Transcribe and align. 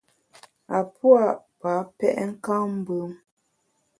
A 0.77 0.79
pua’ 0.95 1.25
pa 1.59 1.73
pèt 1.97 2.17
nkammbùm. 2.29 3.11